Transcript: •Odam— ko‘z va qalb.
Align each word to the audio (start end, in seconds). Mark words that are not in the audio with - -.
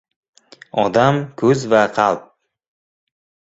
•Odam— 0.83 1.21
ko‘z 1.43 1.67
va 1.75 1.85
qalb. 2.01 2.27